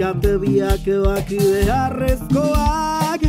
Pikante 0.00 0.40
biak 0.40 0.86
ebaki 0.88 1.36
beharrezkoak 1.36 3.20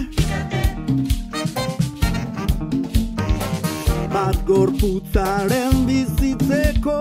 Bat 4.07 4.39
gorputzaren 4.47 5.83
bizitzeko 5.83 6.95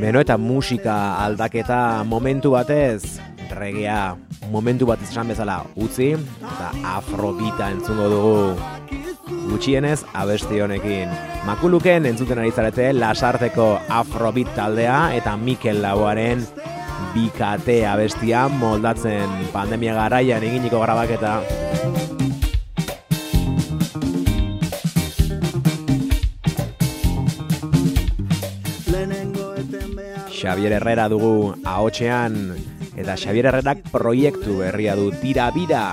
Beno 0.00 0.24
eta 0.24 0.40
musika 0.40 0.96
aldaketa 1.28 2.00
momentu 2.08 2.56
batez, 2.56 3.20
regea 3.52 4.16
momentu 4.48 4.88
bat 4.88 5.04
izan 5.04 5.28
bezala 5.28 5.60
utzi, 5.76 6.14
eta 6.40 6.72
afrobita 6.96 7.68
entzungo 7.76 8.08
dugu 8.16 8.79
gutxienez 9.50 10.04
abesti 10.14 10.60
honekin. 10.62 11.10
Makuluken 11.46 12.06
entzuten 12.06 12.38
ari 12.38 12.52
zarete 12.54 12.92
lasarteko 12.94 13.66
afrobit 13.88 14.52
taldea 14.56 15.10
eta 15.16 15.36
Mikel 15.36 15.82
Lauaren 15.82 16.46
bikate 17.14 17.82
abestia 17.86 18.46
moldatzen 18.48 19.32
pandemia 19.52 19.96
garaian 19.98 20.44
eginiko 20.46 20.82
grabaketa. 20.84 21.40
Xavier 30.40 30.72
Herrera 30.78 31.10
dugu 31.12 31.52
ahotxean 31.68 32.38
eta 32.96 33.16
Xavier 33.16 33.50
Herrerak 33.50 33.84
proiektu 33.92 34.60
berria 34.62 34.94
du 34.96 35.10
tira 35.20 35.50
bira 35.52 35.84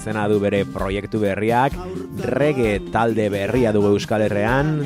izena 0.00 0.22
du 0.32 0.38
bere 0.40 0.62
proiektu 0.64 1.18
berriak 1.20 1.74
rege 2.24 2.78
talde 2.92 3.26
berria 3.28 3.68
dugu 3.76 3.90
Euskal 3.92 4.22
Herrean 4.24 4.78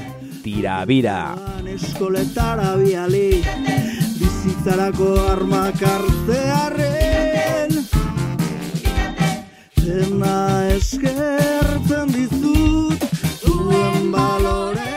tira 0.43 0.81
bira. 0.91 1.37
Eskoletara 1.71 2.73
biali 2.81 3.39
Bizitzarako 4.19 5.13
armak 5.31 5.79
hartzearen 5.87 7.79
Dena 9.79 10.35
eskertzen 10.75 12.11
dizut 12.11 13.07
Zuen 13.39 14.11
balore 14.11 14.91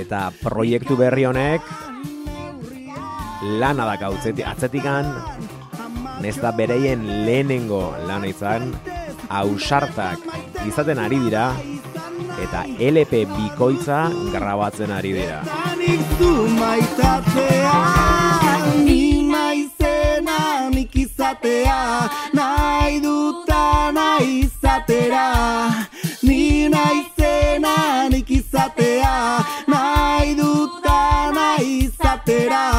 eta 0.00 0.30
proiektu 0.40 0.96
berri 0.96 1.28
honek 1.28 1.60
lana 3.60 3.84
dakau 3.92 4.14
atzeti- 4.16 4.48
atzetikan 6.20 6.22
nesta 6.22 6.52
bereien 6.52 7.24
lehenengo 7.24 7.94
lana 8.06 8.26
izan 8.26 8.72
ausartak 9.28 10.18
izaten 10.66 10.98
ari 10.98 11.18
dira 11.18 11.54
eta 12.42 12.64
LP 12.78 13.26
bikoitza 13.26 14.10
grabatzen 14.32 14.90
ari 14.90 15.12
dira. 15.12 15.42
Izatea 21.00 22.08
Nahi 22.34 23.00
duta 23.00 23.92
nahi 23.92 24.44
izatera 24.44 25.26
Ni 26.22 26.68
naizena 26.68 28.08
nik 28.10 28.30
izatea 28.30 29.38
Nahi 29.68 30.34
duta 30.34 31.30
nahi 31.32 31.86
izatera 31.86 32.69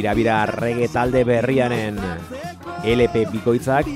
Irabira 0.00 0.46
rege 0.48 0.88
talde 0.88 1.20
berrianen 1.28 1.98
LP 2.88 3.26
bikoitzak 3.28 3.88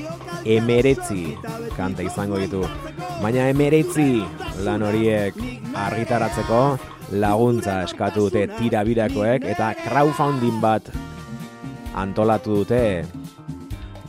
emeretzi 0.45 1.33
kanta 1.79 2.05
izango 2.05 2.37
ditu. 2.37 2.61
Baina 3.23 3.47
emeretzi 3.49 4.21
lan 4.67 4.85
horiek 4.85 5.39
argitaratzeko 5.87 6.61
laguntza 7.25 7.81
eskatu 7.87 8.27
dute 8.29 8.45
tirabirakoek 8.59 9.49
eta 9.55 9.73
crowdfunding 9.81 10.61
bat 10.61 10.93
antolatu 11.97 12.61
dute 12.61 12.85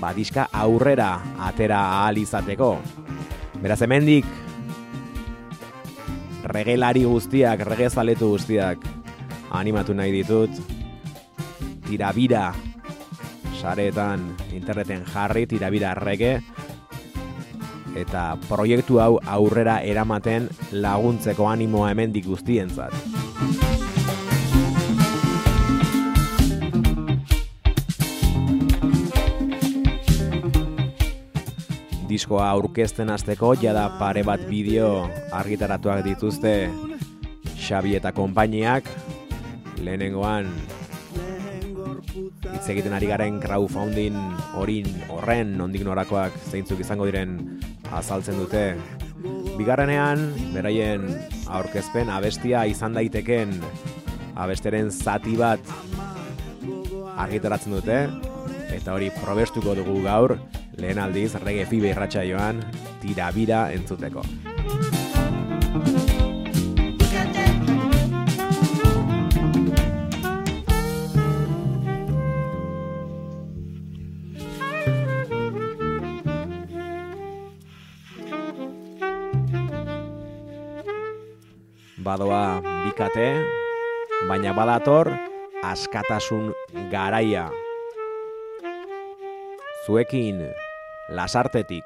badiska 0.01 0.49
aurrera 0.51 1.13
atera 1.47 1.79
ahal 2.01 2.19
izateko. 2.19 2.75
Beraz 3.63 3.79
hemendik 3.87 4.27
regelari 6.45 7.07
guztiak, 7.07 7.63
regezaletu 7.71 8.35
guztiak 8.35 8.83
animatu 9.55 9.95
nahi 9.95 10.11
ditut 10.19 10.74
tirabira 11.95 12.51
sareetan 13.55 14.35
interneten 14.51 15.05
jarri 15.07 15.45
tirabira 15.47 15.93
rege 15.95 16.41
eta 17.95 18.35
proiektu 18.49 18.99
hau 18.99 19.15
aurrera 19.23 19.77
eramaten 19.79 20.49
laguntzeko 20.75 21.47
animoa 21.47 21.93
hemendik 21.93 22.27
guztientzat. 22.27 22.91
Diskoa 32.11 32.49
aurkezten 32.51 33.07
hasteko 33.09 33.55
jada 33.63 33.87
pare 33.99 34.27
bat 34.27 34.43
bideo 34.51 35.07
argitaratuak 35.31 36.03
dituzte 36.03 36.55
Xabi 37.55 37.95
eta 37.95 38.11
konpainiak 38.11 38.91
lehenengoan 39.79 40.51
hitz 42.53 42.67
egiten 42.73 42.93
ari 42.95 43.09
garen 43.09 43.39
crowdfunding 43.43 44.15
horin 44.59 44.87
horren 45.13 45.55
nondik 45.59 45.85
norakoak 45.87 46.35
zeintzuk 46.51 46.81
izango 46.83 47.07
diren 47.09 47.37
azaltzen 47.95 48.37
dute. 48.39 48.63
Bigarrenean, 49.55 50.27
beraien 50.53 51.07
aurkezpen 51.47 52.11
abestia 52.13 52.65
izan 52.69 52.97
daiteken 52.97 53.55
abesteren 54.35 54.91
zati 54.91 55.37
bat 55.39 55.61
argitaratzen 57.15 57.77
dute 57.77 58.01
eta 58.75 58.95
hori 58.97 59.11
probestuko 59.21 59.75
dugu 59.77 60.01
gaur 60.03 60.35
lehen 60.81 60.99
aldiz 60.99 61.31
rege 61.45 61.63
fibe 61.69 61.93
irratsaioan 61.93 62.59
tirabira 63.01 63.69
entzuteko. 63.77 64.25
Badoa 82.15 82.63
bikate, 82.87 83.43
baina 84.27 84.53
badator 84.55 85.11
askatasun 85.67 86.53
garaia. 86.87 87.51
Zuekin 89.83 90.39
lasartetik 91.11 91.83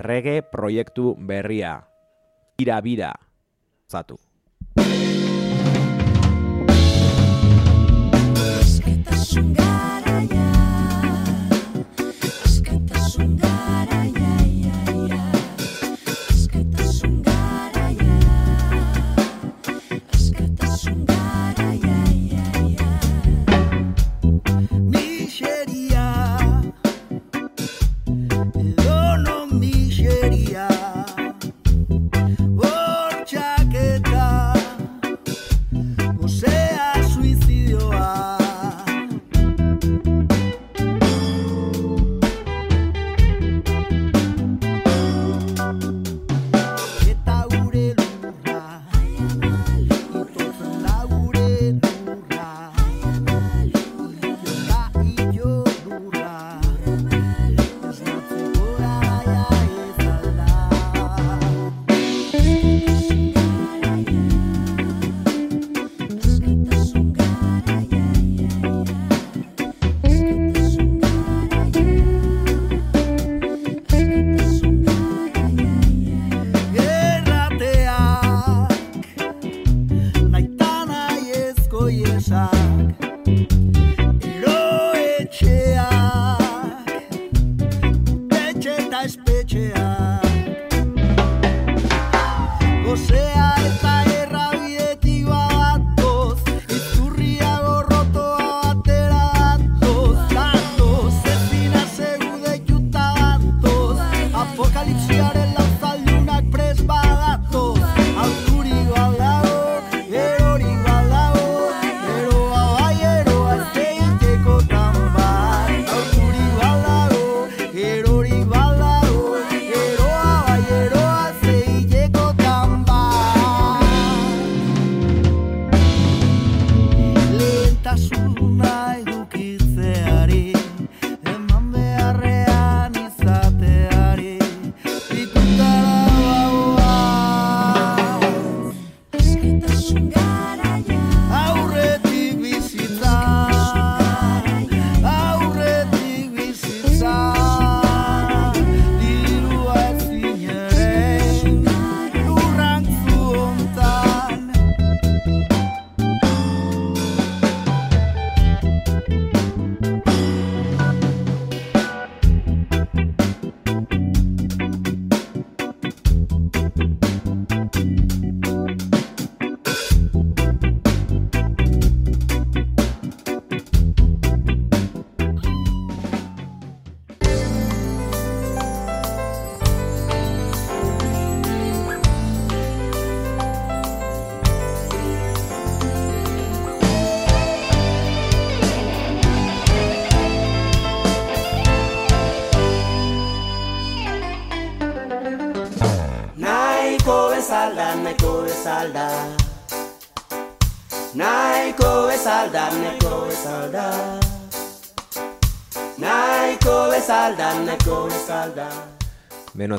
rege 0.00 0.40
proiektu 0.40 1.12
berria. 1.20 1.84
Bira 2.56 2.80
bira. 2.80 3.12
Zatu. 3.92 4.16
Askatasun 8.56 9.52
garaia 9.52 9.99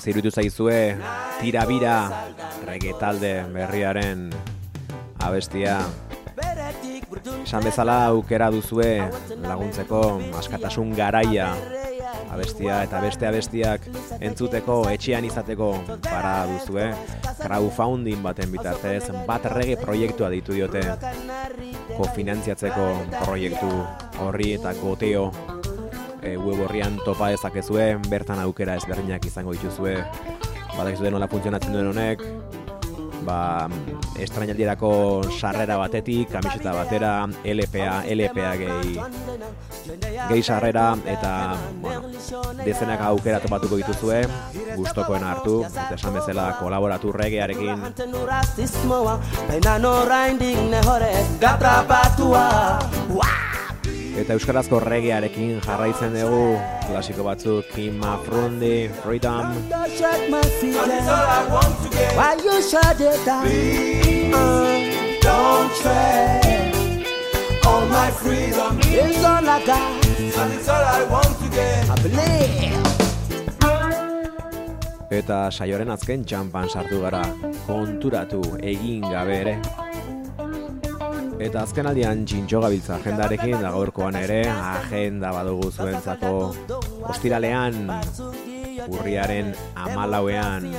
zirutu 0.02 0.32
zaizue, 0.32 0.97
tira 1.41 1.66
bira, 1.70 1.97
rege 2.66 2.93
talde 2.99 3.36
berriaren 3.54 4.32
abestia. 5.22 5.78
Esan 7.43 7.64
bezala 7.68 8.08
aukera 8.10 8.49
duzue 8.49 8.95
laguntzeko 9.43 10.02
askatasun 10.39 10.95
garaia 10.97 11.52
abestia 12.32 12.82
eta 12.86 13.02
beste 13.04 13.28
abestiak 13.28 13.88
entzuteko 14.24 14.78
etxean 14.93 15.28
izateko 15.28 15.72
para 16.08 16.34
duzue 16.49 16.88
crowdfunding 17.41 18.24
baten 18.24 18.52
bitartez 18.56 19.12
bat 19.28 19.47
rege 19.54 19.78
proiektua 19.82 20.32
ditu 20.34 20.56
diote 20.58 20.84
kofinantziatzeko 21.97 22.88
proiektu 23.20 23.74
horri 24.24 24.54
eta 24.60 24.74
goteo 24.80 25.28
e, 26.22 26.38
web 26.38 26.61
horrian 26.65 26.99
topa 27.05 27.32
dezakezue, 27.34 27.95
bertan 28.09 28.39
aukera 28.39 28.78
ezberdinak 28.80 29.26
izango 29.26 29.55
dituzue. 29.57 29.97
Badakizue 30.78 31.11
nola 31.11 31.28
funtzionatzen 31.28 31.76
duen 31.76 31.91
honek, 31.91 32.24
ba, 33.26 33.69
estrainaldirako 34.19 34.91
sarrera 35.39 35.78
batetik, 35.78 36.30
kamiseta 36.32 36.74
batera, 36.76 37.11
LPA, 37.43 38.01
LPA 38.15 38.53
gehi, 38.61 38.95
gehi 40.30 40.43
sarrera, 40.43 40.88
eta, 41.05 41.34
bueno, 41.82 42.11
dezenak 42.63 43.03
aukera 43.09 43.41
topatuko 43.43 43.80
dituzue, 43.82 44.24
gustokoena 44.76 45.36
hartu, 45.36 45.61
eta 45.67 45.99
esan 45.99 46.17
bezala 46.19 46.51
kolaboratu 46.61 47.13
regearekin, 47.15 47.88
Rasismoa, 48.32 49.17
baina 49.49 49.78
oraindik 49.91 50.59
nehorez 50.72 51.26
gatrapatua 51.41 52.45
Eta 54.12 54.36
euskarazko 54.36 54.80
regearekin 54.84 55.62
jarraitzen 55.64 56.16
dugu 56.18 56.59
klasiko 56.84 57.24
batzuk 57.24 57.70
Kima 57.72 58.18
Frundi, 58.26 58.89
Freedom, 59.01 59.55
Why 62.18 62.36
you 62.43 62.62
shut 62.62 62.99
it 62.99 63.26
down 63.26 63.47
Don't 65.22 65.72
trade 65.80 67.05
All 67.66 67.86
my 67.88 68.12
freedom 68.12 68.80
is 68.84 69.24
all 69.24 69.47
I 69.47 69.66
got 69.66 70.05
And 70.22 70.53
it's 70.53 70.68
all 70.68 70.84
I 70.84 71.03
want 71.09 71.39
to 71.39 71.49
get 71.55 71.89
I 71.89 71.95
believe 72.03 72.91
Eta 75.12 75.49
saioaren 75.51 75.89
azken 75.91 76.22
txampan 76.24 76.70
sartu 76.72 77.01
gara, 77.03 77.20
konturatu 77.66 78.39
egin 78.64 79.03
gabe 79.12 79.34
ere. 79.41 79.55
Eta 81.42 81.64
azken 81.66 81.88
aldian 81.89 82.20
txintxo 82.30 82.60
gabiltza 82.62 83.00
agendarekin 83.00 83.56
da 83.64 83.72
gaurkoan 83.74 84.14
ere, 84.20 84.44
agenda 84.46 85.32
badugu 85.34 85.72
zuentzako 85.72 86.34
ostiralean, 87.10 87.80
urriaren 88.86 89.50
amalauean, 89.74 90.70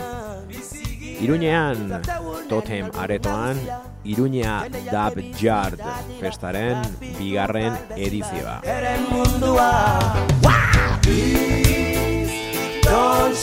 Iruñean, 1.22 2.02
Totem 2.48 2.88
aretoan, 2.98 3.58
Iruñea 4.04 4.68
Dab 4.90 5.18
Yard 5.40 5.82
festaren 6.20 6.82
bigarren 7.18 7.76
edizioa. 7.96 8.60
Eren 8.66 9.06
mundua 9.10 9.70
Please 11.02 12.32
don't 12.82 13.34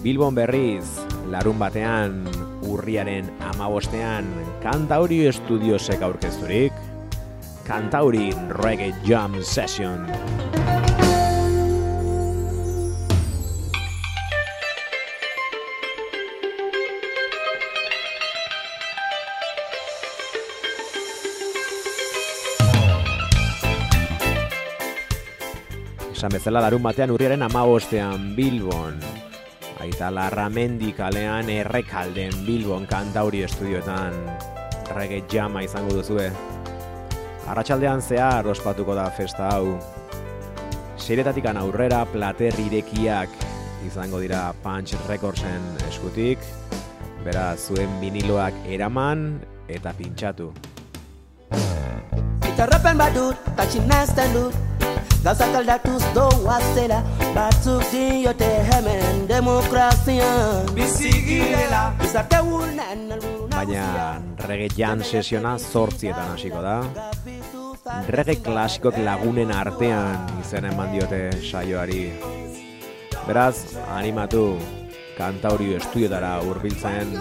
Bilbon 0.00 0.32
berriz, 0.32 0.86
larun 1.28 1.58
batean, 1.60 2.22
urriaren 2.64 3.26
amabostean, 3.44 4.24
Kantauri 4.62 5.28
Studiosek 5.28 6.00
aurkezturik, 6.00 6.72
Kantauri 7.68 8.32
Reggae 8.62 8.94
Jam 9.04 9.36
Session. 9.44 10.08
Esan 26.08 26.32
bezala 26.32 26.64
larun 26.64 26.80
batean 26.80 27.12
urriaren 27.12 27.44
amabostean 27.44 28.32
Bilbon, 28.32 28.96
Aita 29.80 30.10
Larramendi 30.12 30.92
kalean 30.92 31.48
errekalden 31.48 32.34
Bilbon 32.44 32.84
kantauri 32.84 33.40
estudioetan 33.46 34.12
reggae 34.92 35.22
jama 35.32 35.62
izango 35.64 35.94
duzue. 35.96 36.26
Arratsaldean 37.48 38.04
zehar 38.04 38.44
ospatuko 38.52 38.92
da 38.98 39.08
festa 39.16 39.48
hau. 39.54 39.78
Seiretatik 41.00 41.48
aurrera 41.48 42.04
plater 42.04 42.52
irekiak 42.60 43.32
izango 43.88 44.20
dira 44.20 44.52
Punch 44.62 44.92
Recordsen 45.08 45.64
eskutik. 45.88 46.38
Beraz, 47.24 47.72
zuen 47.72 47.88
viniloak 48.00 48.52
eraman 48.68 49.40
eta 49.68 49.94
pintxatu. 49.96 50.52
Itxarrapen 52.52 53.00
badut, 53.00 53.54
tatxinazten 53.56 54.36
dut 54.36 54.69
Gauzak 55.20 55.54
aldatuz 55.58 56.02
doa 56.16 56.56
zela 56.72 57.02
Batzuk 57.34 57.84
diote 57.92 58.48
hemen 58.70 59.26
demokrazian 59.28 60.72
Bizi 60.74 61.12
girela 61.26 61.90
Izarte 62.04 62.40
unen 62.40 63.10
Baina 63.52 64.20
reggae 64.48 64.70
jam 64.76 65.02
sesiona 65.04 65.56
zortzietan 65.58 66.32
hasiko 66.32 66.62
da. 66.64 66.76
Reggae 68.08 68.38
klasikok 68.44 68.96
lagunen 69.04 69.52
artean 69.54 70.30
izen 70.40 70.66
eman 70.70 70.94
diote 70.94 71.20
saioari. 71.50 72.00
Beraz, 73.26 73.76
animatu, 73.98 74.44
kantaurio 75.18 75.76
estudiotara 75.78 76.32
hurbiltzen 76.46 77.12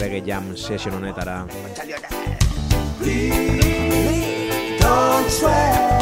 reggae 0.00 0.24
jam 0.26 0.50
session 0.56 0.98
honetara. 0.98 1.44
Don't 4.80 5.28
tread 5.38 5.99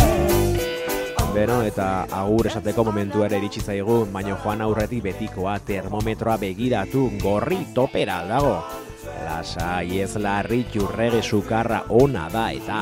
Beno, 1.35 1.61
eta 1.63 2.07
agur 2.11 2.49
esateko 2.49 2.83
momentu 2.89 3.23
ere 3.27 3.37
iritsi 3.39 3.61
zaigu, 3.61 4.01
baina 4.13 4.37
joan 4.43 4.63
aurretik 4.65 5.03
betikoa 5.05 5.59
termometroa 5.61 6.37
begiratu 6.41 7.11
gorri 7.23 7.61
topera 7.75 8.23
dago. 8.29 8.57
Lasai 9.25 10.01
ez 10.03 10.17
larri 10.17 10.65
txurrege 10.73 11.21
sukarra 11.23 11.83
ona 11.89 12.29
da 12.33 12.49
eta 12.53 12.81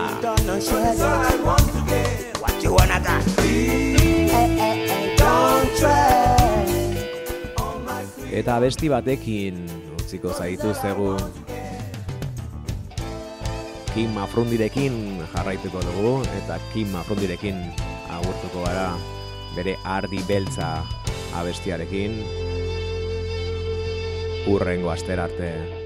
eta 8.36 8.58
besti 8.60 8.88
batekin 8.92 9.64
utziko 9.96 10.32
zaitu 10.32 10.74
zegu 10.76 11.16
Kim 13.94 14.12
Mafrundirekin 14.12 14.96
jarraituko 15.32 15.80
dugu 15.80 16.16
eta 16.42 16.58
Kim 16.72 16.92
Mafrundirekin 16.92 17.62
agurtuko 18.10 18.64
gara 18.66 18.90
bere 19.56 19.76
ardi 19.84 20.20
beltza 20.28 20.68
abestiarekin 21.36 22.20
urrengo 24.52 24.90
aster 24.92 25.20
arte. 25.20 25.85